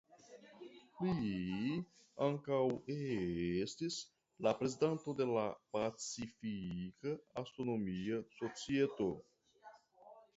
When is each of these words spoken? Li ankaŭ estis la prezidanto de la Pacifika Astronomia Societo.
Li 1.07 1.73
ankaŭ 2.27 2.61
estis 3.65 3.97
la 4.47 4.53
prezidanto 4.61 5.15
de 5.19 5.27
la 5.33 5.43
Pacifika 5.75 7.13
Astronomia 7.43 8.19
Societo. 8.39 9.11